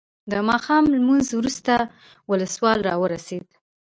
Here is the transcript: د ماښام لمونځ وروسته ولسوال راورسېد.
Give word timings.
د 0.31 0.33
ماښام 0.49 0.83
لمونځ 0.93 1.27
وروسته 1.33 1.73
ولسوال 2.31 2.79
راورسېد. 2.89 3.45